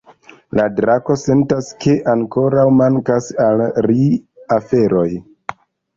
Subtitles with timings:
[0.59, 4.09] La drako sentas, ke ankoraŭ mankas al ri
[4.57, 5.09] aferoj.